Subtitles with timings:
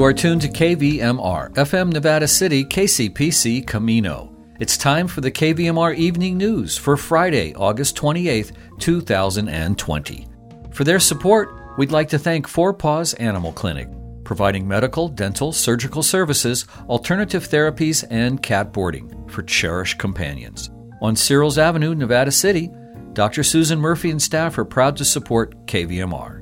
[0.00, 4.34] You are tuned to KVMR, FM Nevada City, KCPC Camino.
[4.58, 10.26] It's time for the KVMR Evening News for Friday, August 28th, 2020.
[10.72, 13.90] For their support, we'd like to thank Four Paws Animal Clinic,
[14.24, 20.70] providing medical, dental, surgical services, alternative therapies, and cat boarding for cherished companions.
[21.02, 22.70] On Searls Avenue, Nevada City,
[23.12, 23.42] Dr.
[23.42, 26.40] Susan Murphy and staff are proud to support KVMR.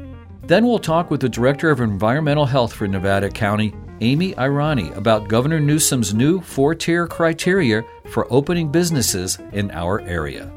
[0.44, 3.72] Then we'll talk with the Director of Environmental Health for Nevada County,
[4.02, 10.52] Amy Irani about Governor Newsom's new four tier criteria for opening businesses in our area.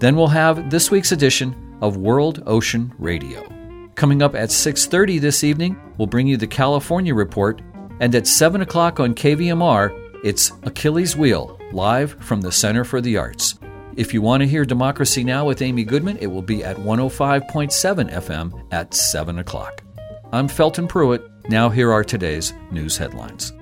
[0.00, 3.46] Then we'll have this week's edition of World Ocean Radio.
[3.94, 7.62] Coming up at 6:30 this evening, we'll bring you the California report,
[8.00, 9.92] and at 7 o'clock on KVMR,
[10.24, 13.54] it's Achilles Wheel, live from the Center for the Arts.
[13.94, 15.46] If you want to hear Democracy Now!
[15.46, 19.82] with Amy Goodman, it will be at 105.7 FM at 7 o'clock.
[20.32, 21.22] I'm Felton Pruitt.
[21.48, 23.52] Now, here are today's news headlines.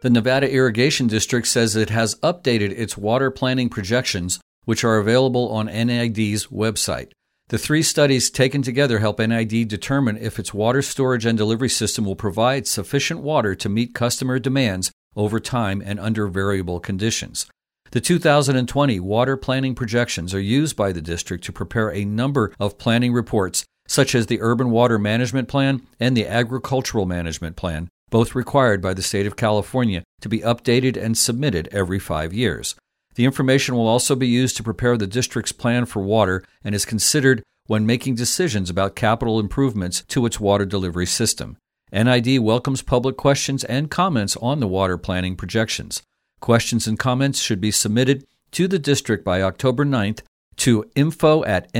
[0.00, 5.48] The Nevada Irrigation District says it has updated its water planning projections, which are available
[5.48, 7.10] on NID's website.
[7.48, 12.04] The three studies taken together help NID determine if its water storage and delivery system
[12.04, 17.46] will provide sufficient water to meet customer demands over time and under variable conditions.
[17.90, 22.78] The 2020 water planning projections are used by the district to prepare a number of
[22.78, 28.34] planning reports such as the Urban Water Management Plan and the Agricultural Management Plan, both
[28.34, 32.76] required by the state of California to be updated and submitted every five years.
[33.16, 36.84] The information will also be used to prepare the district's plan for water and is
[36.84, 41.56] considered when making decisions about capital improvements to its water delivery system.
[41.92, 46.02] NID welcomes public questions and comments on the water planning projections.
[46.40, 50.20] Questions and comments should be submitted to the district by October 9th
[50.56, 51.70] to info at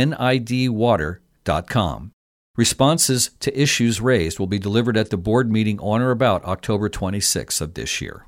[2.56, 6.88] Responses to issues raised will be delivered at the board meeting on or about October
[6.88, 8.26] 26 of this year.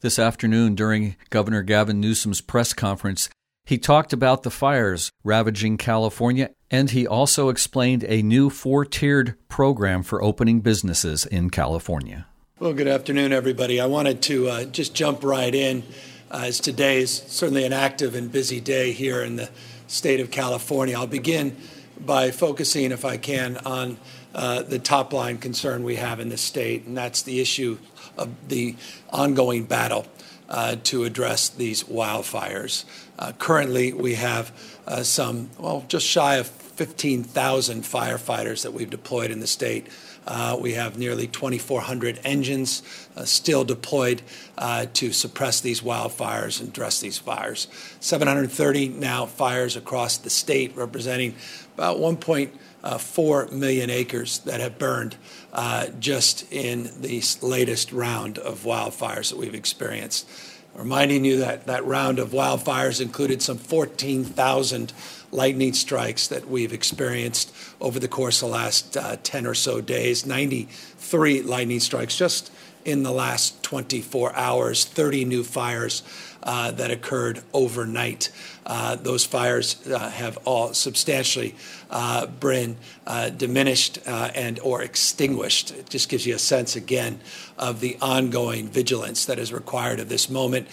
[0.00, 3.30] This afternoon, during Governor Gavin Newsom's press conference,
[3.64, 9.36] he talked about the fires ravaging California, and he also explained a new four tiered
[9.48, 12.26] program for opening businesses in California.
[12.58, 13.80] Well, good afternoon, everybody.
[13.80, 15.82] I wanted to uh, just jump right in,
[16.30, 19.48] uh, as today is certainly an active and busy day here in the
[19.86, 20.96] state of California.
[20.96, 21.56] I'll begin
[21.98, 23.98] by focusing, if I can, on
[24.34, 27.78] uh, the top line concern we have in the state, and that's the issue
[28.18, 28.76] of the
[29.10, 30.06] ongoing battle
[30.48, 32.84] uh, to address these wildfires.
[33.18, 34.52] Uh, currently, we have
[34.86, 39.86] uh, some, well, just shy of 15,000 firefighters that we've deployed in the state
[40.26, 42.82] uh, we have nearly 2,400 engines
[43.16, 44.22] uh, still deployed
[44.56, 47.68] uh, to suppress these wildfires and address these fires.
[48.00, 51.34] 730 now fires across the state, representing
[51.74, 55.16] about 1.4 million acres that have burned
[55.52, 60.28] uh, just in the latest round of wildfires that we've experienced.
[60.74, 64.92] Reminding you that that round of wildfires included some 14,000
[65.34, 69.80] lightning strikes that we've experienced over the course of the last uh, 10 or so
[69.80, 70.24] days.
[70.24, 72.52] 93 lightning strikes just
[72.84, 76.02] in the last 24 hours, 30 new fires
[76.42, 78.30] uh, that occurred overnight.
[78.66, 81.54] Uh, those fires uh, have all substantially
[81.90, 85.70] uh, been uh, diminished uh, and or extinguished.
[85.72, 87.20] It just gives you a sense again
[87.58, 90.68] of the ongoing vigilance that is required of this moment,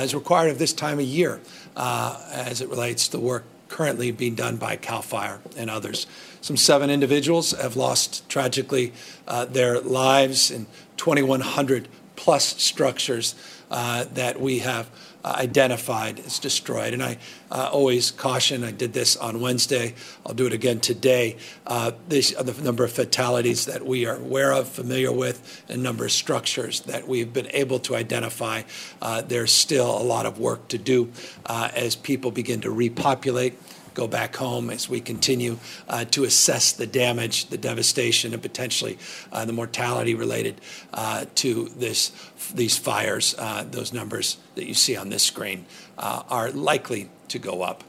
[0.00, 1.40] is required of this time of year
[1.76, 6.06] as it relates to work currently being done by CAL FIRE and others.
[6.40, 8.92] Some seven individuals have lost tragically
[9.26, 10.66] uh, their lives in
[10.96, 13.34] 2,100 plus structures
[13.70, 14.88] uh, that we have
[15.34, 16.92] identified as destroyed.
[16.92, 17.18] And I
[17.50, 19.94] uh, always caution, I did this on Wednesday,
[20.24, 21.36] I'll do it again today.
[21.66, 26.04] Uh, this, the number of fatalities that we are aware of, familiar with, and number
[26.04, 28.62] of structures that we've been able to identify.
[29.00, 31.10] Uh, there's still a lot of work to do
[31.46, 33.58] uh, as people begin to repopulate
[33.96, 35.58] go back home as we continue
[35.88, 38.98] uh, to assess the damage, the devastation, and potentially
[39.32, 40.60] uh, the mortality related
[40.92, 42.12] uh, to this,
[42.54, 43.34] these fires.
[43.38, 45.64] Uh, those numbers that you see on this screen
[45.98, 47.82] uh, are likely to go up.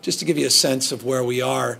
[0.00, 1.78] Just to give you a sense of where we are,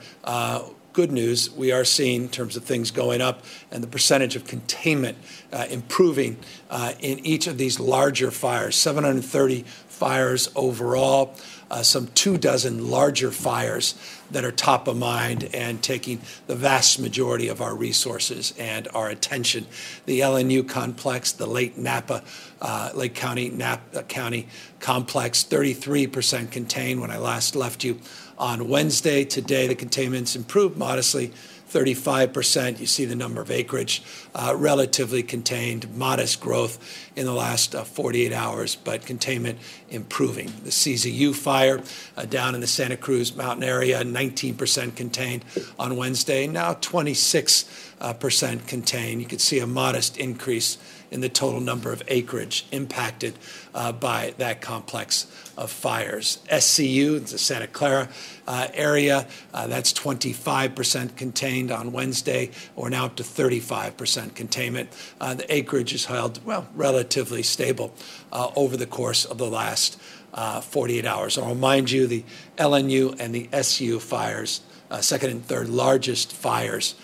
[0.92, 1.50] good news.
[1.50, 5.16] We are seeing, in terms of things going up and the percentage of containment
[5.52, 6.36] uh, improving
[6.68, 11.34] uh, in each of these larger fires 730 fires overall,
[11.82, 13.94] some two dozen larger fires
[14.30, 19.08] that are top of mind and taking the vast majority of our resources and our
[19.08, 19.66] attention.
[20.06, 22.22] The LNU complex, the Lake Napa,
[22.60, 24.48] uh, Lake County, Napa County
[24.80, 28.00] complex, 33% contained when I last left you
[28.38, 29.24] on Wednesday.
[29.24, 31.32] Today, the containment's improved modestly
[31.70, 32.80] 35%.
[32.80, 34.02] You see the number of acreage
[34.34, 36.78] uh, relatively contained, modest growth
[37.16, 39.58] in the last uh, 48 hours, but containment
[39.88, 40.46] improving.
[40.64, 41.82] The CZU fire
[42.16, 45.44] uh, down in the Santa Cruz Mountain area, 19% contained
[45.78, 49.20] on Wednesday, now 26% contained.
[49.20, 50.78] You can see a modest increase
[51.10, 53.34] in the total number of acreage impacted
[53.74, 55.26] uh, by that complex
[55.56, 56.38] of fires.
[56.50, 58.08] SCU, the Santa Clara
[58.46, 62.50] uh, area, uh, that's 25% contained on Wednesday.
[62.76, 64.90] We're now up to 35% containment.
[65.20, 67.94] Uh, the acreage is held, well, relatively stable
[68.32, 70.00] uh, over the course of the last
[70.32, 71.36] uh, 48 hours.
[71.36, 72.24] I'll remind you the
[72.56, 74.60] LNU and the SU fires,
[75.00, 76.94] second and third largest fires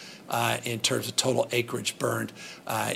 [0.64, 2.32] in terms of total acreage burned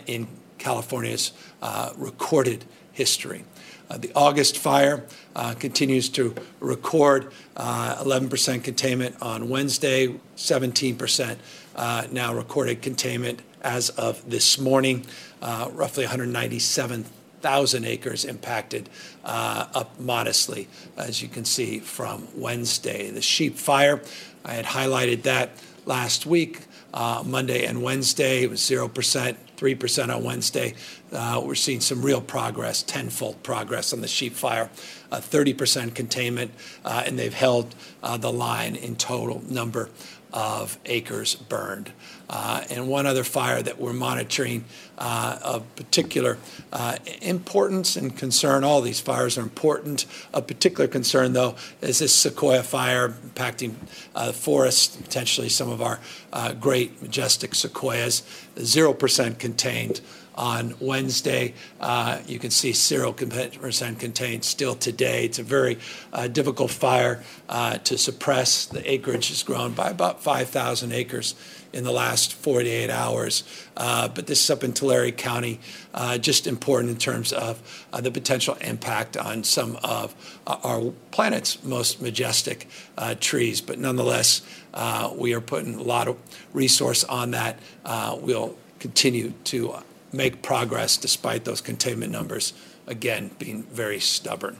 [0.06, 0.28] in
[0.60, 3.44] California's uh, recorded history.
[3.90, 5.04] Uh, the August fire
[5.34, 11.36] uh, continues to record 11% uh, containment on Wednesday, 17%
[11.74, 15.04] uh, now recorded containment as of this morning,
[15.42, 18.88] uh, roughly 197,000 acres impacted,
[19.24, 23.10] up modestly, as you can see from Wednesday.
[23.10, 24.00] The sheep fire,
[24.44, 25.50] I had highlighted that
[25.84, 26.60] last week.
[26.92, 28.42] Uh, Monday and Wednesday.
[28.42, 30.74] It was 0%, 3% on Wednesday.
[31.12, 34.70] Uh, we're seeing some real progress, tenfold progress on the sheep fire,
[35.12, 36.50] uh, 30% containment,
[36.84, 39.90] and they've held uh, the line in total number
[40.32, 41.92] of acres burned.
[42.28, 44.64] Uh, and one other fire that we're monitoring
[44.98, 46.38] uh, of particular
[46.72, 48.62] uh, importance and concern.
[48.62, 50.06] All these fires are important.
[50.32, 53.74] Of particular concern, though, is this Sequoia fire impacting
[54.14, 55.98] uh, forests, potentially some of our
[56.32, 58.22] uh, great majestic sequoias.
[58.58, 60.00] Zero percent contained
[60.40, 61.52] on Wednesday.
[61.80, 65.26] Uh, you can see 0% contained still today.
[65.26, 65.78] It's a very
[66.14, 68.64] uh, difficult fire uh, to suppress.
[68.64, 71.34] The acreage has grown by about 5,000 acres
[71.74, 73.44] in the last 48 hours.
[73.76, 75.60] Uh, but this is up in Tulare County,
[75.92, 80.14] uh, just important in terms of uh, the potential impact on some of
[80.46, 82.66] our planet's most majestic
[83.20, 83.60] trees.
[83.60, 84.40] But nonetheless,
[85.14, 86.16] we are putting a lot of
[86.54, 87.58] resource on that.
[88.22, 92.52] We'll continue to make progress despite those containment numbers,
[92.86, 94.58] again, being very stubborn.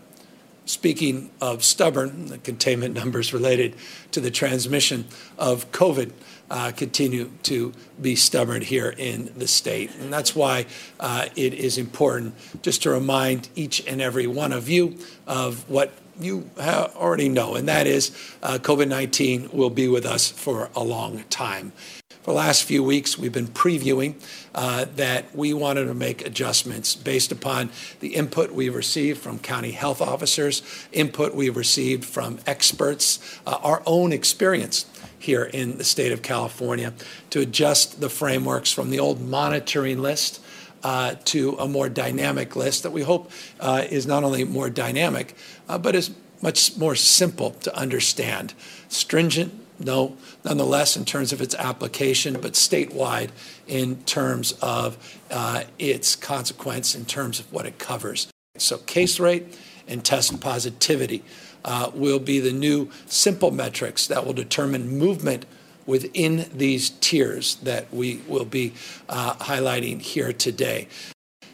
[0.67, 3.75] Speaking of stubborn, the containment numbers related
[4.13, 5.07] to the transmission
[5.39, 6.13] of COVID
[6.51, 9.95] uh, continue to be stubborn here in the state.
[9.97, 10.67] And that's why
[10.99, 15.93] uh, it is important just to remind each and every one of you of what
[16.21, 18.11] you already know, and that is
[18.43, 21.73] uh, COVID 19 will be with us for a long time.
[22.23, 24.15] For the last few weeks, we've been previewing
[24.55, 29.71] uh, that we wanted to make adjustments based upon the input we've received from county
[29.71, 34.85] health officers, input we've received from experts, uh, our own experience
[35.19, 36.93] here in the state of California
[37.31, 40.43] to adjust the frameworks from the old monitoring list
[40.83, 43.31] uh, to a more dynamic list that we hope
[43.61, 45.35] uh, is not only more dynamic,
[45.69, 46.11] uh, but is
[46.43, 48.53] much more simple to understand.
[48.89, 53.31] Stringent, no, nonetheless, in terms of its application, but statewide
[53.67, 58.29] in terms of uh, its consequence, in terms of what it covers.
[58.57, 59.59] So, case rate
[59.89, 61.25] and test positivity
[61.65, 65.47] uh, will be the new simple metrics that will determine movement
[65.87, 68.73] within these tiers that we will be
[69.09, 70.89] uh, highlighting here today.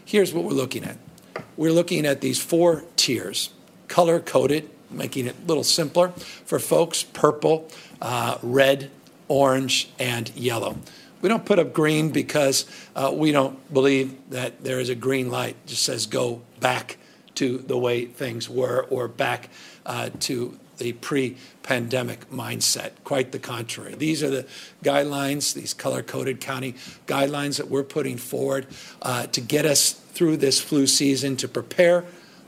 [0.04, 0.98] Here's what we're looking at
[1.56, 3.50] we're looking at these four tiers
[3.88, 7.68] color coded, making it a little simpler for folks purple,
[8.00, 8.90] uh, red,
[9.28, 10.76] orange, and yellow.
[11.22, 15.30] We don't put up green because uh, we don't believe that there is a green
[15.30, 15.56] light.
[15.66, 16.98] Just says go back
[17.36, 19.48] to the way things were or back
[19.84, 22.92] uh, to the pre pandemic mindset.
[23.04, 23.94] Quite the contrary.
[23.94, 24.46] These are the
[24.84, 26.74] guidelines, these color coded county
[27.06, 28.66] guidelines that we're putting forward
[29.02, 32.04] uh, to get us through this flu season, to prepare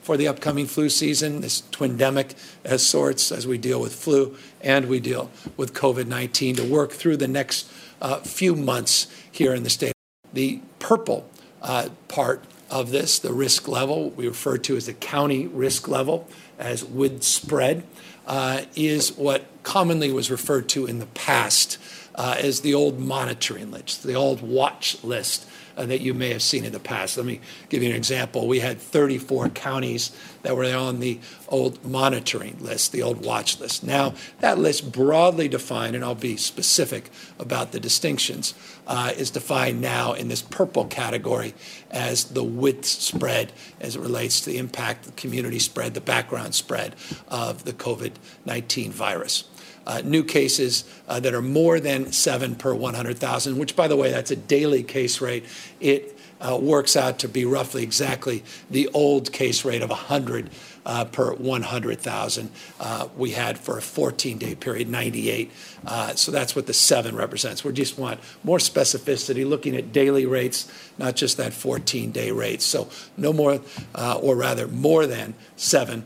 [0.09, 2.35] for the upcoming flu season, this twindemic
[2.65, 6.93] as sorts, as we deal with flu and we deal with COVID 19, to work
[6.93, 9.93] through the next uh, few months here in the state.
[10.33, 11.29] The purple
[11.61, 16.27] uh, part of this, the risk level, we refer to as the county risk level,
[16.59, 17.85] as would spread,
[18.27, 21.77] uh, is what commonly was referred to in the past
[22.15, 25.47] uh, is the old monitoring list, the old watch list
[25.79, 27.17] uh, that you may have seen in the past.
[27.17, 28.49] Let me give you an example.
[28.49, 30.11] We had 34 counties
[30.43, 33.85] that were on the old monitoring list, the old watch list.
[33.85, 38.55] Now, that list, broadly defined, and I'll be specific about the distinctions,
[38.89, 41.55] uh, is defined now in this purple category
[41.91, 46.55] as the width spread as it relates to the impact, the community spread, the background
[46.55, 46.97] spread
[47.29, 49.45] of the COVID 19 virus
[49.89, 54.11] uh, new cases uh, that are more than seven per 100,000, which, by the way,
[54.11, 55.45] that's a daily case rate.
[55.81, 60.51] It uh, works out to be roughly exactly the old case rate of 100
[60.85, 65.51] uh, per 100,000 uh, we had for a 14 day period, 98.
[65.87, 67.65] Uh, so that's what the seven represents.
[67.65, 72.61] We just want more specificity, looking at daily rates, not just that 14 day rate.
[72.61, 73.61] So no more,
[73.95, 76.05] or rather, more than seven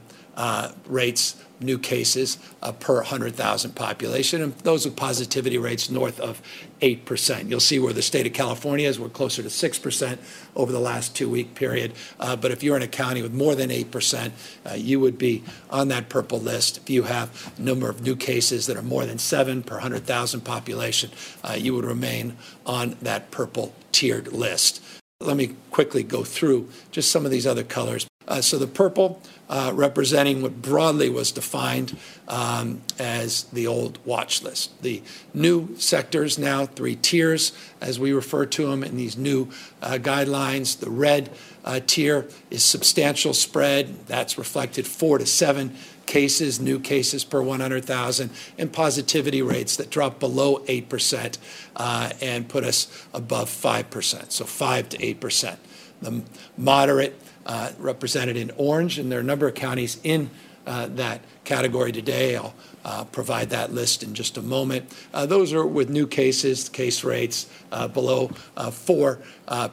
[0.86, 6.42] rates new cases uh, per 100,000 population, and those with positivity rates north of
[6.80, 7.48] 8%.
[7.48, 8.98] You'll see where the state of California is.
[8.98, 10.18] We're closer to 6%
[10.56, 11.92] over the last two week period.
[12.18, 14.32] Uh, but if you're in a county with more than 8%,
[14.66, 16.78] uh, you would be on that purple list.
[16.78, 20.40] If you have a number of new cases that are more than seven per 100,000
[20.40, 21.10] population,
[21.44, 24.82] uh, you would remain on that purple tiered list.
[25.20, 28.06] Let me quickly go through just some of these other colors.
[28.28, 31.96] Uh, so the purple uh, representing what broadly was defined
[32.28, 34.80] um, as the old watch list.
[34.82, 35.02] The
[35.34, 39.50] new sectors now, three tiers, as we refer to them in these new
[39.82, 40.78] uh, guidelines.
[40.78, 41.30] The red
[41.64, 44.06] uh, tier is substantial spread.
[44.06, 45.76] That's reflected four to seven
[46.06, 51.38] cases, new cases per 100,000, and positivity rates that drop below 8%
[51.76, 55.56] uh, and put us above 5%, so 5 to 8%.
[56.00, 56.22] The
[56.56, 60.30] moderate uh, represented in orange, and there are a number of counties in
[60.66, 62.36] uh, that category today.
[62.36, 64.92] I'll uh, provide that list in just a moment.
[65.12, 69.18] Uh, those are with new cases, case rates uh, below uh, 4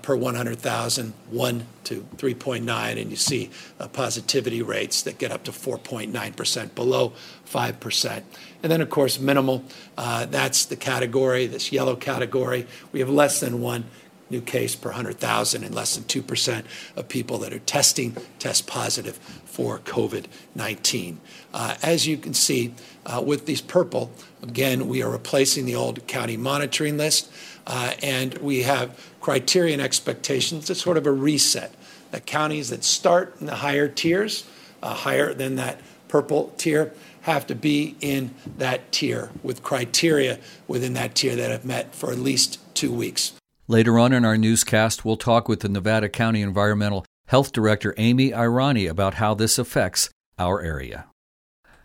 [0.01, 3.49] per 100,000, 1 to 3.9, and you see
[3.93, 7.13] positivity rates that get up to 4.9%, below
[7.47, 8.23] 5%.
[8.61, 9.63] And then, of course, minimal,
[9.95, 12.67] that's the category, this yellow category.
[12.91, 13.85] We have less than one
[14.29, 16.63] new case per 100,000 and less than 2%
[16.95, 21.19] of people that are testing test positive for COVID 19.
[21.53, 22.73] Uh, as you can see
[23.05, 24.11] uh, with these purple,
[24.43, 27.31] again, we are replacing the old county monitoring list
[27.67, 30.69] uh, and we have criteria and expectations.
[30.69, 31.73] It's sort of a reset.
[32.11, 34.47] The counties that start in the higher tiers,
[34.81, 40.93] uh, higher than that purple tier, have to be in that tier with criteria within
[40.93, 43.33] that tier that have met for at least two weeks.
[43.69, 48.31] Later on in our newscast, we'll talk with the Nevada County Environmental Health Director Amy
[48.31, 50.09] Irani about how this affects
[50.39, 51.05] our area.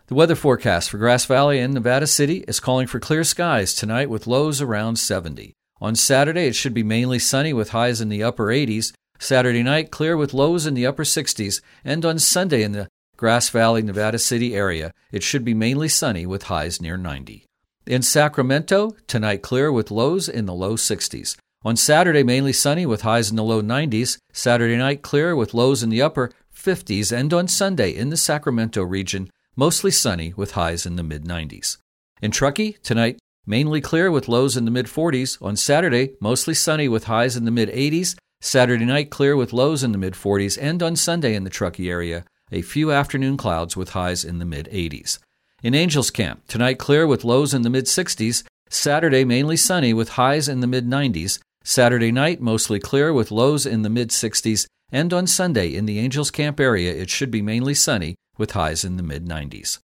[0.07, 4.09] The weather forecast for Grass Valley and Nevada City is calling for clear skies tonight
[4.09, 5.53] with lows around 70.
[5.79, 8.91] On Saturday, it should be mainly sunny with highs in the upper 80s.
[9.19, 11.61] Saturday night, clear with lows in the upper 60s.
[11.83, 16.25] And on Sunday, in the Grass Valley, Nevada City area, it should be mainly sunny
[16.25, 17.45] with highs near 90.
[17.85, 21.37] In Sacramento, tonight clear with lows in the low 60s.
[21.65, 24.19] On Saturday, mainly sunny with highs in the low 90s.
[24.31, 27.11] Saturday night, clear with lows in the upper 50s.
[27.11, 31.77] And on Sunday, in the Sacramento region, mostly sunny with highs in the mid 90s.
[32.21, 33.17] In Truckee, tonight,
[33.47, 35.41] mainly clear with lows in the mid 40s.
[35.41, 38.15] On Saturday, mostly sunny with highs in the mid 80s.
[38.41, 40.59] Saturday night, clear with lows in the mid 40s.
[40.61, 44.45] And on Sunday in the Truckee area, a few afternoon clouds with highs in the
[44.45, 45.17] mid 80s.
[45.63, 48.43] In Angels Camp, tonight clear with lows in the mid 60s.
[48.69, 51.39] Saturday, mainly sunny with highs in the mid 90s.
[51.67, 55.97] Saturday night, mostly clear with lows in the mid 60s, and on Sunday in the
[55.97, 59.79] Angels Camp area, it should be mainly sunny with highs in the mid 90s.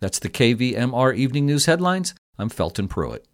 [0.00, 2.14] That's the KVMR Evening News headlines.
[2.38, 3.26] I'm Felton Pruitt.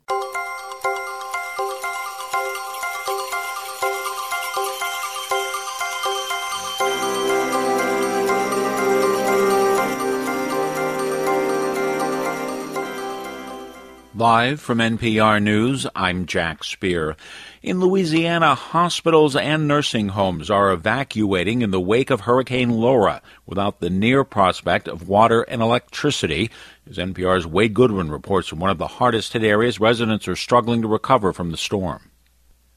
[14.23, 17.17] Live from NPR News, I'm Jack Speer.
[17.61, 23.81] In Louisiana, hospitals and nursing homes are evacuating in the wake of Hurricane Laura without
[23.81, 26.53] the near prospect of water and electricity.
[26.89, 30.83] As NPR's Wade Goodwyn reports from one of the hardest hit areas, residents are struggling
[30.83, 32.12] to recover from the storm.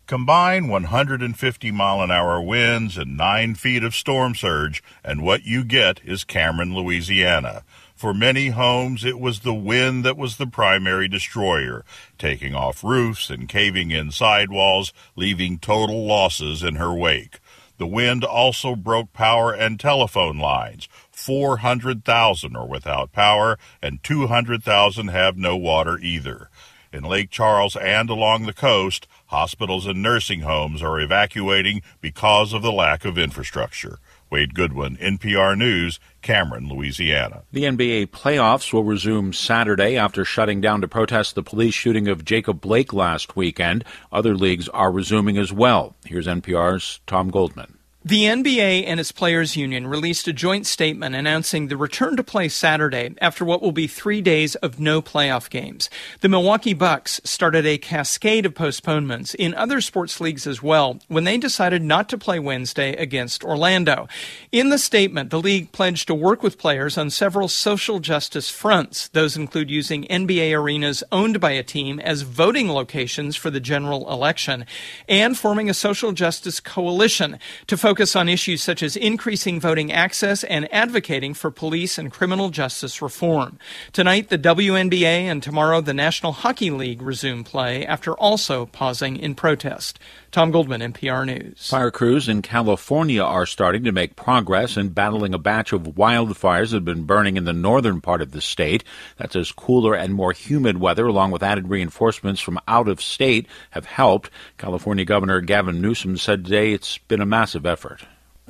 [0.07, 5.63] Combine 150 mile an hour winds and 9 feet of storm surge, and what you
[5.63, 7.63] get is Cameron, Louisiana.
[7.95, 11.83] For many homes, it was the wind that was the primary destroyer,
[12.19, 17.39] taking off roofs and caving in sidewalls, leaving total losses in her wake.
[17.79, 20.87] The wind also broke power and telephone lines.
[21.09, 26.51] 400,000 are without power, and 200,000 have no water either.
[26.95, 32.61] In Lake Charles and along the coast, hospitals and nursing homes are evacuating because of
[32.61, 33.99] the lack of infrastructure.
[34.29, 37.43] Wade Goodwyn, NPR News, Cameron, Louisiana.
[37.51, 42.23] The NBA playoffs will resume Saturday after shutting down to protest the police shooting of
[42.23, 43.83] Jacob Blake last weekend.
[44.09, 45.97] Other leagues are resuming as well.
[46.05, 47.77] Here's NPR's Tom Goldman.
[48.07, 52.49] The NBA and its players union released a joint statement announcing the return to play
[52.49, 55.89] Saturday after what will be 3 days of no playoff games.
[56.21, 61.23] The Milwaukee Bucks started a cascade of postponements in other sports leagues as well when
[61.23, 64.07] they decided not to play Wednesday against Orlando.
[64.51, 69.07] In the statement, the league pledged to work with players on several social justice fronts.
[69.07, 74.07] Those include using NBA arenas owned by a team as voting locations for the general
[74.11, 74.67] election
[75.09, 79.89] and forming a social justice coalition to focus focus on issues such as increasing voting
[79.89, 83.57] access and advocating for police and criminal justice reform.
[83.93, 89.33] Tonight, the WNBA and tomorrow, the National Hockey League resume play after also pausing in
[89.33, 89.97] protest.
[90.35, 91.69] Tom Goldman, NPR News.
[91.69, 96.71] Fire crews in California are starting to make progress in battling a batch of wildfires
[96.71, 98.83] that have been burning in the northern part of the state.
[99.15, 103.47] That's as cooler and more humid weather, along with added reinforcements from out of state,
[103.69, 104.29] have helped.
[104.57, 108.01] California Governor Gavin Newsom said today it's been a massive effort.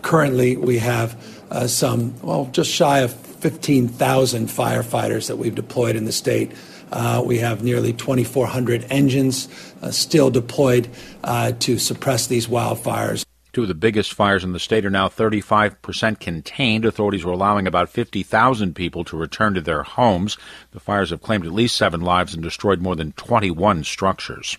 [0.02, 6.06] Currently, we have uh, some, well, just shy of 15,000 firefighters that we've deployed in
[6.06, 6.52] the state.
[6.92, 9.48] Uh, we have nearly 2,400 engines
[9.92, 10.90] still deployed
[11.24, 13.26] uh, to suppress these wildfires.
[13.56, 16.84] Two of the biggest fires in the state are now 35% contained.
[16.84, 20.38] Authorities were allowing about 50,000 people to return to their homes.
[20.72, 24.58] The fires have claimed at least seven lives and destroyed more than 21 structures.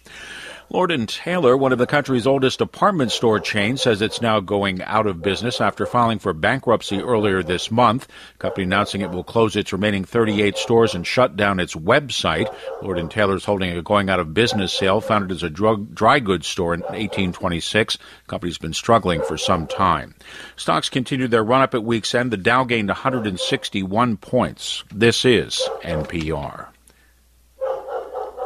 [0.68, 4.82] Lord and Taylor, one of the country's oldest department store chains, says it's now going
[4.82, 8.08] out of business after filing for bankruptcy earlier this month.
[8.08, 12.52] The company announcing it will close its remaining 38 stores and shut down its website.
[12.82, 16.18] Lord Taylor is holding a going out of business sale, founded as a drug, dry
[16.18, 17.96] goods store in 1826.
[17.96, 20.16] The company's been struggling for some time.
[20.56, 22.32] Stocks continued their run up at week's end.
[22.32, 24.82] The Dow gained 161 points.
[24.92, 26.66] This is NPR.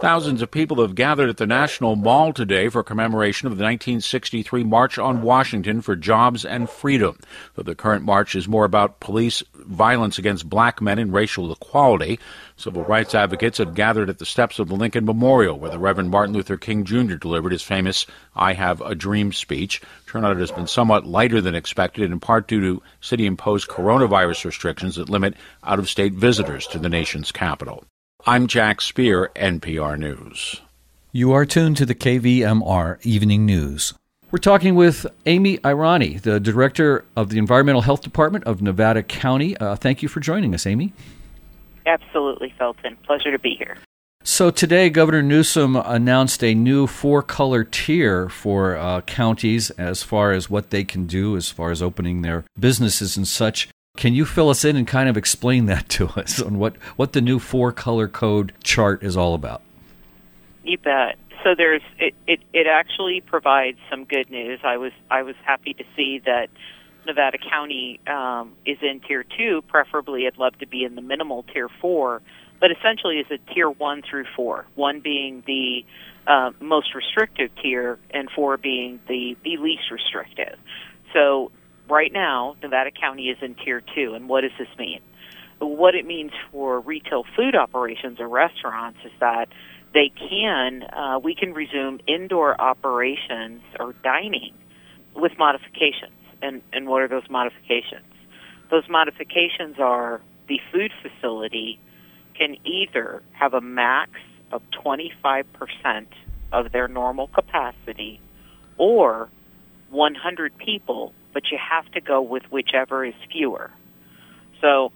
[0.00, 4.64] Thousands of people have gathered at the National Mall today for commemoration of the 1963
[4.64, 7.18] March on Washington for Jobs and Freedom.
[7.54, 12.18] Though the current march is more about police violence against black men and racial equality,
[12.56, 16.08] civil rights advocates have gathered at the steps of the Lincoln Memorial, where the Reverend
[16.08, 17.16] Martin Luther King Jr.
[17.16, 19.82] delivered his famous I Have a Dream speech.
[20.06, 24.96] Turnout has been somewhat lighter than expected, in part due to city imposed coronavirus restrictions
[24.96, 27.84] that limit out of state visitors to the nation's capital.
[28.26, 30.60] I'm Jack Speer, NPR News.
[31.10, 33.94] You are tuned to the KVMR Evening News.
[34.30, 39.56] We're talking with Amy Irani, the Director of the Environmental Health Department of Nevada County.
[39.56, 40.92] Uh, thank you for joining us, Amy.
[41.86, 42.96] Absolutely, Felton.
[43.04, 43.78] Pleasure to be here.
[44.22, 50.50] So today, Governor Newsom announced a new four-color tier for uh, counties as far as
[50.50, 53.68] what they can do, as far as opening their businesses and such.
[53.96, 57.12] Can you fill us in and kind of explain that to us on what, what
[57.12, 59.62] the new four color code chart is all about?
[60.64, 61.16] You bet.
[61.44, 64.60] So there's it, it, it actually provides some good news.
[64.62, 66.48] I was I was happy to see that
[67.06, 69.62] Nevada County um, is in tier two.
[69.68, 72.20] Preferably, I'd love to be in the minimal tier four,
[72.60, 74.66] but essentially is a tier one through four.
[74.74, 75.84] One being the
[76.26, 80.58] uh, most restrictive tier, and four being the the least restrictive.
[81.14, 81.50] So
[81.90, 84.14] right now, Nevada County is in tier two.
[84.14, 85.00] And what does this mean?
[85.58, 89.48] What it means for retail food operations or restaurants is that
[89.92, 94.54] they can, uh, we can resume indoor operations or dining
[95.14, 96.12] with modifications.
[96.40, 98.06] And, and what are those modifications?
[98.70, 101.78] Those modifications are the food facility
[102.38, 104.12] can either have a max
[104.52, 105.44] of 25%
[106.52, 108.20] of their normal capacity
[108.78, 109.28] or
[109.90, 113.70] 100 people but you have to go with whichever is fewer.
[114.60, 114.92] So,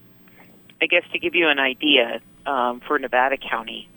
[0.82, 3.88] I guess to give you an idea, um, for Nevada County,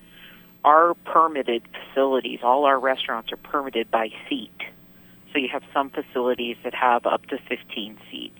[0.63, 4.51] our permitted facilities, all our restaurants are permitted by seat.
[5.31, 8.39] So you have some facilities that have up to 15 seats,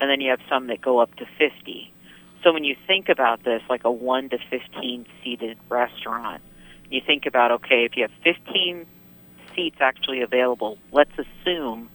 [0.00, 1.92] and then you have some that go up to 50.
[2.42, 6.42] So when you think about this, like a 1 to 15 seated restaurant,
[6.90, 8.86] you think about okay, if you have 15
[9.54, 11.90] seats actually available, let's assume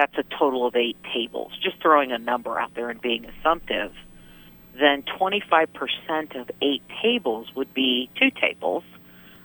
[0.00, 1.52] that's a total of eight tables.
[1.62, 3.92] Just throwing a number out there and being assumptive,
[4.72, 8.82] then 25% of eight tables would be two tables.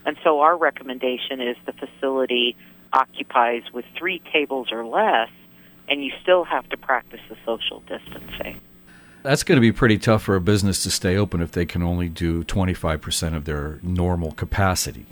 [0.05, 2.55] And so our recommendation is the facility
[2.93, 5.29] occupies with three tables or less,
[5.89, 8.61] and you still have to practice the social distancing.
[9.23, 11.83] That's going to be pretty tough for a business to stay open if they can
[11.83, 15.05] only do 25% of their normal capacity.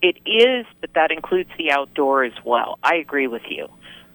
[0.00, 2.78] It is, but that includes the outdoor as well.
[2.84, 3.68] I agree with you.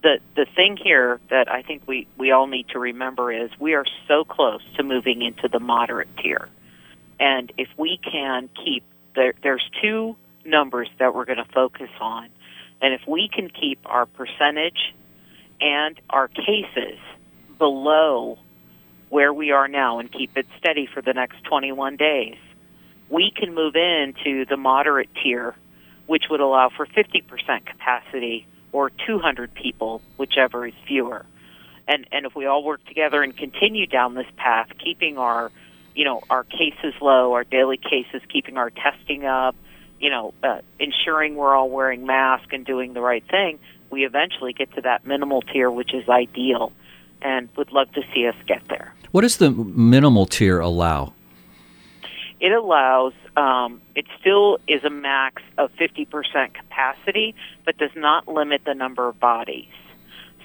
[0.05, 3.73] The the thing here that I think we, we all need to remember is we
[3.73, 6.47] are so close to moving into the moderate tier.
[7.19, 8.83] And if we can keep
[9.15, 10.15] there there's two
[10.45, 12.29] numbers that we're going to focus on.
[12.83, 14.93] And if we can keep our percentage
[15.59, 16.99] and our cases
[17.57, 18.37] below
[19.09, 22.37] where we are now and keep it steady for the next 21 days,
[23.09, 25.55] we can move into the moderate tier,
[26.05, 27.23] which would allow for 50%
[27.65, 31.25] capacity or 200 people, whichever is fewer.
[31.87, 35.49] And and if we all work together and continue down this path, keeping our
[35.95, 39.55] you know our cases low, our daily cases, keeping our testing up,
[39.99, 43.59] you know, uh, ensuring we're all wearing masks and doing the right thing,
[43.91, 46.73] we eventually get to that minimal tier, which is ideal,
[47.21, 48.93] and would love to see us get there.
[49.11, 51.13] What does the minimal tier allow?
[52.39, 58.61] It allows, um, it still is a max of 50% capacity, but does not limit
[58.65, 59.69] the number of bodies.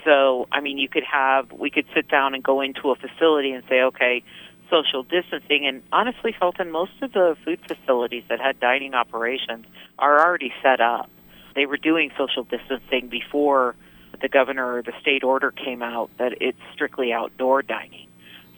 [0.05, 3.51] So, I mean, you could have, we could sit down and go into a facility
[3.53, 4.23] and say, okay,
[4.71, 5.67] social distancing.
[5.67, 9.67] And honestly, Felton, most of the food facilities that had dining operations
[9.99, 11.11] are already set up.
[11.55, 13.75] They were doing social distancing before
[14.23, 18.07] the governor or the state order came out that it's strictly outdoor dining.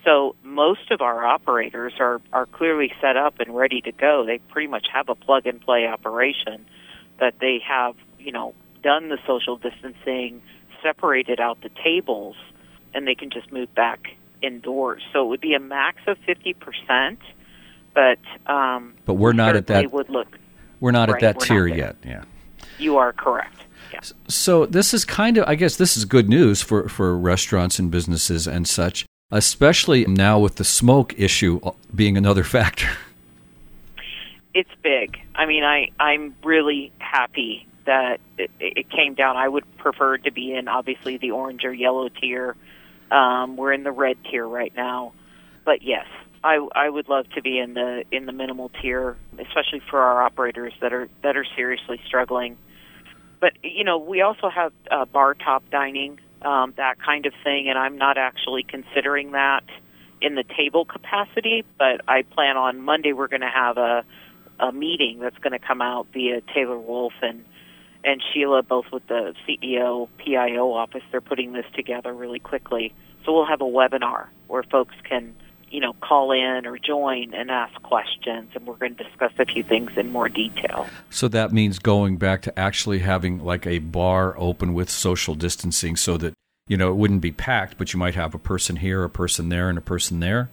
[0.05, 4.25] So most of our operators are, are clearly set up and ready to go.
[4.27, 6.67] They pretty much have a plug and play operation
[7.21, 10.43] that they have, you know, done the social distancing,
[10.83, 12.37] separated out the tables,
[12.95, 15.03] and they can just move back indoors.
[15.13, 17.17] So it would be a max of 50%,
[17.95, 20.39] but um, but we're not at that would look
[20.81, 21.97] We're not right, at that tier yet.
[22.05, 22.25] Yeah.
[22.79, 23.59] You are correct.
[23.93, 24.01] Yeah.
[24.27, 27.91] So this is kind of I guess this is good news for for restaurants and
[27.91, 31.59] businesses and such, especially now with the smoke issue
[31.93, 32.91] being another factor.
[34.55, 35.19] It's big.
[35.35, 39.37] I mean, I I'm really happy that it, it came down.
[39.37, 42.55] I would prefer to be in obviously the orange or yellow tier.
[43.11, 45.13] Um, we're in the red tier right now,
[45.65, 46.07] but yes,
[46.45, 50.23] I I would love to be in the in the minimal tier, especially for our
[50.23, 52.57] operators that are that are seriously struggling.
[53.41, 57.69] But you know, we also have uh, bar top dining, um, that kind of thing,
[57.69, 59.65] and I'm not actually considering that
[60.21, 61.65] in the table capacity.
[61.79, 64.05] But I plan on Monday we're going to have a
[64.61, 67.45] a meeting that's going to come out via Taylor Wolfe and
[68.05, 71.03] and Sheila, both with the CEO PIO office.
[71.13, 72.93] They're putting this together really quickly,
[73.25, 75.35] so we'll have a webinar where folks can
[75.73, 79.47] you know, call in or join and ask questions, and we're going to discuss a
[79.47, 80.87] few things in more detail.
[81.11, 85.97] So that means going back to actually having like a bar open with social distancing
[85.97, 86.35] so that,
[86.69, 89.49] you know, it wouldn't be packed, but you might have a person here, a person
[89.49, 90.51] there, and a person there?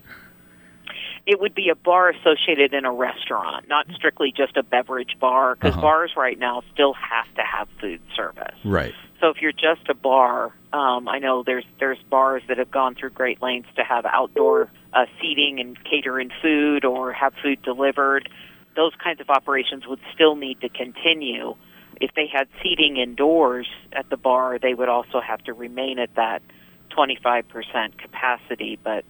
[1.25, 5.55] It would be a bar associated in a restaurant, not strictly just a beverage bar,
[5.55, 5.82] because Uh-huh.
[5.82, 8.55] bars right now still have to have food service.
[8.63, 8.95] Right.
[9.19, 12.95] So if you're just a bar, um, I know there's there's bars that have gone
[12.95, 17.62] through great lengths to have outdoor uh, seating and cater in food or have food
[17.62, 18.29] delivered.
[18.75, 21.55] Those kinds of operations would still need to continue.
[21.99, 26.15] If they had seating indoors at the bar, they would also have to remain at
[26.15, 26.41] that
[26.95, 28.79] 25% capacity.
[28.82, 29.03] But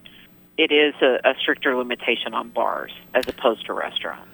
[0.57, 4.31] it is a, a stricter limitation on bars as opposed to restaurants.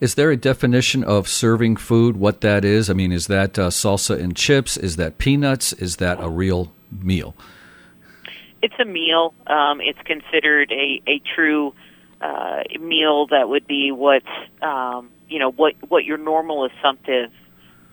[0.00, 2.88] Is there a definition of serving food, what that is?
[2.88, 4.76] I mean, is that uh, salsa and chips?
[4.76, 5.72] Is that peanuts?
[5.72, 7.34] Is that a real meal?
[8.62, 9.34] It's a meal.
[9.46, 11.74] Um, it's considered a, a true
[12.20, 14.22] uh, meal that would be what
[14.62, 17.30] um, you know what what your normal assumptive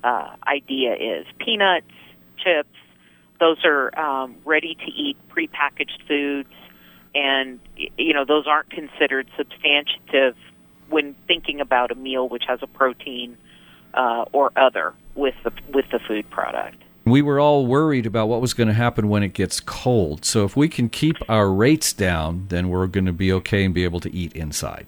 [0.03, 1.25] uh, idea is.
[1.39, 1.85] Peanuts,
[2.37, 2.69] chips,
[3.39, 6.53] those are um, ready to eat prepackaged foods,
[7.13, 10.35] and you know those aren't considered substantive
[10.89, 13.37] when thinking about a meal which has a protein
[13.93, 16.77] uh, or other with the with the food product.
[17.05, 20.25] We were all worried about what was going to happen when it gets cold.
[20.25, 23.75] So if we can keep our rates down, then we're going to be okay and
[23.75, 24.87] be able to eat inside.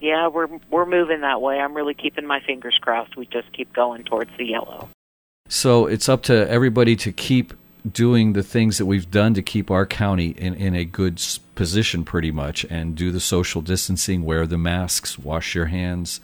[0.00, 1.58] Yeah, we're we're moving that way.
[1.58, 3.16] I'm really keeping my fingers crossed.
[3.16, 4.88] We just keep going towards the yellow.
[5.48, 7.54] So it's up to everybody to keep
[7.90, 11.18] doing the things that we've done to keep our county in, in a good
[11.54, 16.20] position, pretty much, and do the social distancing, wear the masks, wash your hands,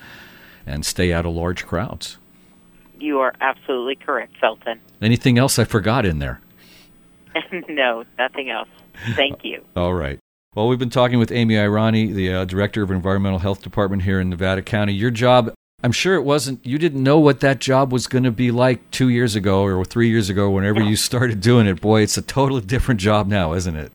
[0.66, 2.18] and stay out of large crowds.
[2.98, 4.80] You are absolutely correct, Felton.
[5.00, 6.40] Anything else I forgot in there?
[7.68, 8.68] no, nothing else.
[9.14, 9.64] Thank you.
[9.76, 10.18] All right.
[10.54, 14.18] Well, we've been talking with Amy Irani, the uh, Director of Environmental Health Department here
[14.18, 14.92] in Nevada County.
[14.92, 15.52] Your job,
[15.84, 18.90] I'm sure it wasn't, you didn't know what that job was going to be like
[18.90, 21.80] two years ago or three years ago, whenever you started doing it.
[21.80, 23.92] Boy, it's a totally different job now, isn't it?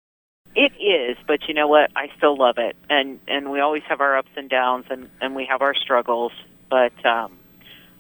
[1.26, 1.92] But you know what?
[1.96, 5.36] I still love it, and and we always have our ups and downs, and and
[5.36, 6.32] we have our struggles,
[6.70, 7.38] but um,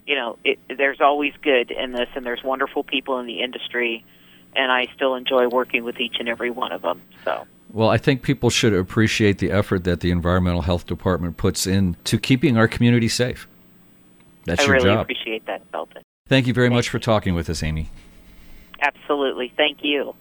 [0.05, 4.03] you know, it, there's always good in this, and there's wonderful people in the industry,
[4.55, 7.01] and I still enjoy working with each and every one of them.
[7.23, 7.47] So.
[7.71, 11.97] Well, I think people should appreciate the effort that the Environmental Health Department puts in
[12.03, 13.47] to keeping our community safe.
[14.45, 14.99] That's I your really job.
[14.99, 16.03] appreciate that, Felton.
[16.27, 17.89] Thank you very much for talking with us, Amy.
[18.83, 19.49] Absolutely.
[19.55, 20.13] Thank you.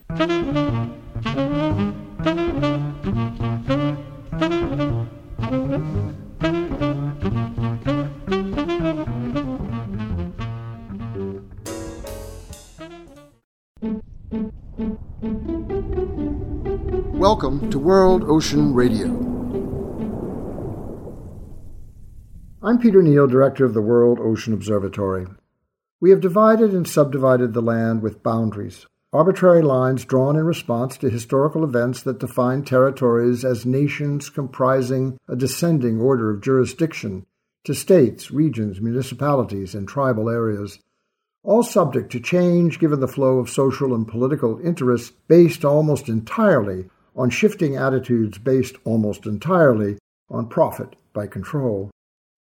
[17.19, 19.09] Welcome to World Ocean Radio.
[22.63, 25.27] I'm Peter Neill, Director of the World Ocean Observatory.
[26.03, 31.09] We have divided and subdivided the land with boundaries, arbitrary lines drawn in response to
[31.09, 37.25] historical events that define territories as nations comprising a descending order of jurisdiction
[37.63, 40.81] to states, regions, municipalities, and tribal areas,
[41.45, 46.87] all subject to change given the flow of social and political interests based almost entirely
[47.15, 51.93] on shifting attitudes based almost entirely on profit by control.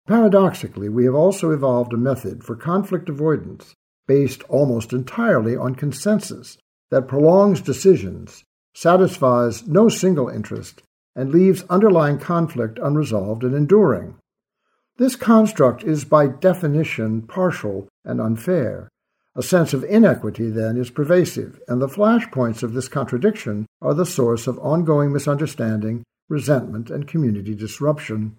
[0.07, 3.73] Paradoxically, we have also evolved a method for conflict avoidance
[4.07, 6.57] based almost entirely on consensus
[6.91, 8.43] that prolongs decisions,
[8.75, 10.83] satisfies no single interest,
[11.15, 14.15] and leaves underlying conflict unresolved and enduring.
[14.97, 18.89] This construct is by definition partial and unfair.
[19.35, 24.05] A sense of inequity, then, is pervasive, and the flashpoints of this contradiction are the
[24.05, 28.37] source of ongoing misunderstanding, resentment, and community disruption.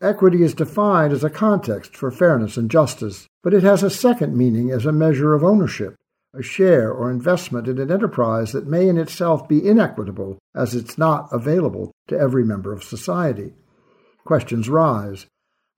[0.00, 4.36] Equity is defined as a context for fairness and justice, but it has a second
[4.36, 5.96] meaning as a measure of ownership,
[6.32, 10.98] a share or investment in an enterprise that may in itself be inequitable as it's
[10.98, 13.54] not available to every member of society.
[14.24, 15.26] Questions rise.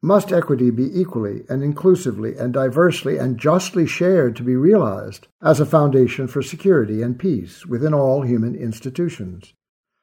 [0.02, 5.60] Must equity be equally and inclusively and diversely and justly shared to be realized as
[5.60, 9.54] a foundation for security and peace within all human institutions?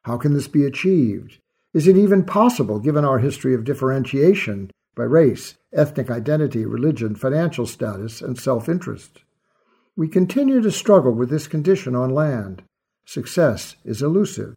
[0.06, 1.38] How can this be achieved?
[1.78, 7.68] Is it even possible, given our history of differentiation by race, ethnic identity, religion, financial
[7.68, 9.20] status, and self interest?
[9.96, 12.64] We continue to struggle with this condition on land.
[13.06, 14.56] Success is elusive.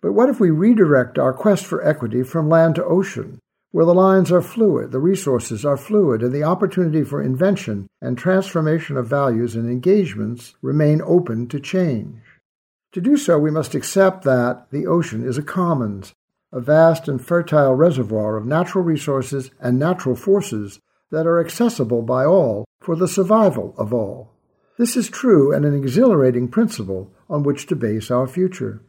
[0.00, 3.40] But what if we redirect our quest for equity from land to ocean,
[3.72, 8.16] where the lines are fluid, the resources are fluid, and the opportunity for invention and
[8.16, 12.20] transformation of values and engagements remain open to change?
[12.92, 16.12] To do so, we must accept that the ocean is a commons,
[16.52, 20.78] a vast and fertile reservoir of natural resources and natural forces
[21.10, 24.32] that are accessible by all for the survival of all.
[24.78, 28.82] This is true and an exhilarating principle on which to base our future.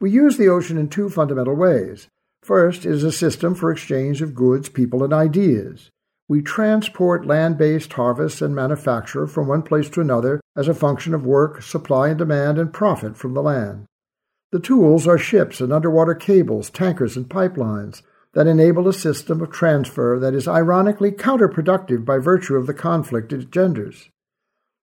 [0.00, 2.08] We use the ocean in two fundamental ways.
[2.42, 5.90] First, it is a system for exchange of goods, people, and ideas.
[6.28, 11.14] We transport land based harvests and manufacture from one place to another as a function
[11.14, 13.86] of work, supply and demand, and profit from the land.
[14.50, 19.50] The tools are ships and underwater cables, tankers, and pipelines that enable a system of
[19.50, 24.08] transfer that is ironically counterproductive by virtue of the conflict it genders.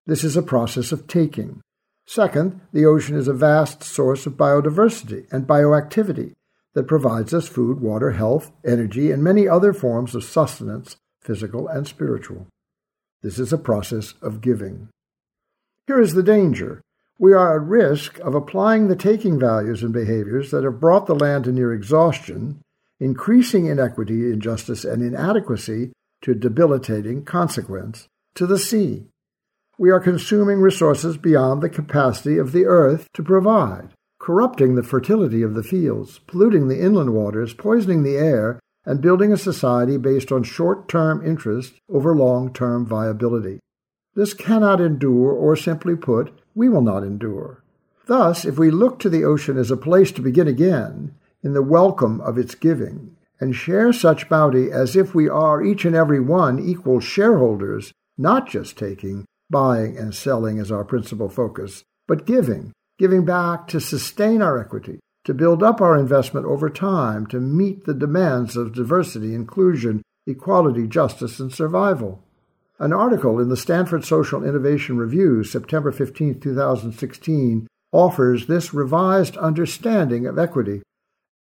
[0.06, 1.62] This is a process of taking.
[2.06, 6.34] Second, the ocean is a vast source of biodiversity and bioactivity
[6.74, 11.88] that provides us food, water, health, energy, and many other forms of sustenance, physical and
[11.88, 12.46] spiritual.
[13.22, 14.90] This is a process of giving.
[15.88, 16.82] Here is the danger
[17.18, 21.14] we are at risk of applying the taking values and behaviors that have brought the
[21.14, 22.60] land to near exhaustion,
[23.00, 29.06] increasing inequity, injustice, and inadequacy to debilitating consequence to the sea.
[29.78, 35.42] We are consuming resources beyond the capacity of the earth to provide, corrupting the fertility
[35.42, 40.30] of the fields, polluting the inland waters, poisoning the air, and building a society based
[40.30, 43.58] on short term interest over long term viability.
[44.16, 47.62] This cannot endure, or simply put, we will not endure.
[48.06, 51.62] Thus, if we look to the ocean as a place to begin again, in the
[51.62, 56.18] welcome of its giving, and share such bounty as if we are each and every
[56.18, 62.72] one equal shareholders, not just taking, buying, and selling as our principal focus, but giving,
[62.98, 67.84] giving back to sustain our equity, to build up our investment over time, to meet
[67.84, 72.22] the demands of diversity, inclusion, equality, justice, and survival.
[72.78, 80.26] An article in the Stanford Social Innovation Review, September 15, 2016, offers this revised understanding
[80.26, 80.82] of equity.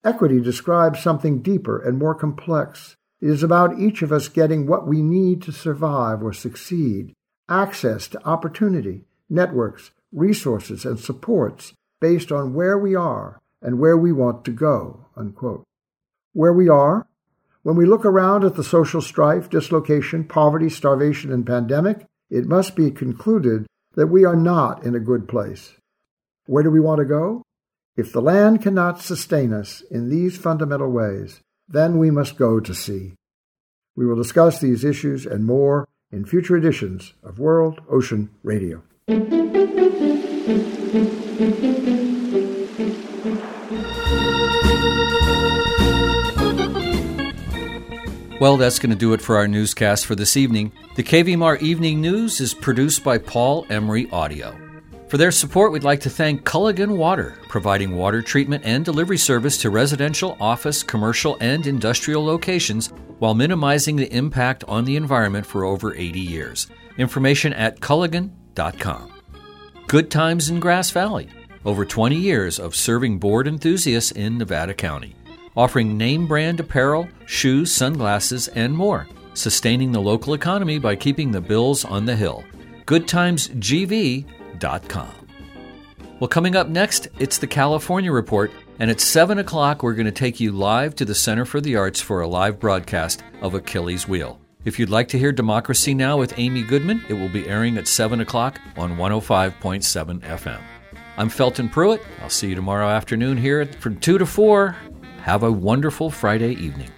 [0.05, 2.95] Equity describes something deeper and more complex.
[3.21, 7.15] It is about each of us getting what we need to survive or succeed
[7.49, 14.13] access to opportunity, networks, resources, and supports based on where we are and where we
[14.13, 15.07] want to go.
[15.17, 15.65] Unquote.
[16.33, 17.07] Where we are,
[17.65, 22.77] when we look around at the social strife, dislocation, poverty, starvation, and pandemic, it must
[22.77, 25.73] be concluded that we are not in a good place.
[26.45, 27.43] Where do we want to go?
[27.97, 32.75] If the land cannot sustain us in these fundamental ways, then we must go to
[32.75, 33.15] sea.
[33.97, 38.83] We will discuss these issues and more in future editions of World Ocean Radio.
[48.45, 50.71] Well, that's going to do it for our newscast for this evening.
[50.97, 54.55] The KVMR Evening News is produced by Paul Emery Audio.
[55.09, 59.57] For their support, we'd like to thank Culligan Water, providing water treatment and delivery service
[59.63, 65.65] to residential, office, commercial, and industrial locations while minimizing the impact on the environment for
[65.65, 66.67] over 80 years.
[66.99, 69.11] Information at culligan.com.
[69.87, 71.31] Good Times in Grass Valley,
[71.65, 75.17] over 20 years of serving board enthusiasts in Nevada County
[75.57, 81.41] offering name brand apparel, shoes, sunglasses, and more, sustaining the local economy by keeping the
[81.41, 82.45] bills on the hill.
[82.87, 85.11] GoodTimesGV.com.
[86.21, 90.13] Well, coming up next, it's the California Report, and at 7 o'clock, we're going to
[90.13, 94.09] take you live to the Center for the Arts for a live broadcast of Achilles'
[94.09, 94.41] Wheel.
[94.65, 96.17] If you'd like to hear Democracy Now!
[96.17, 100.61] with Amy Goodman, it will be airing at 7 o'clock on 105.7 FM.
[101.17, 102.01] I'm Felton Pruitt.
[102.23, 104.77] I'll see you tomorrow afternoon here from 2 to 4
[105.25, 106.94] have a wonderful Friday evening.